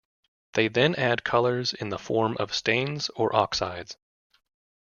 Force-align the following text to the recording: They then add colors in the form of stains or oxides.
They 0.53 0.67
then 0.67 0.95
add 0.95 1.23
colors 1.23 1.73
in 1.75 1.89
the 1.89 1.99
form 1.99 2.35
of 2.39 2.55
stains 2.55 3.09
or 3.09 3.35
oxides. 3.35 3.97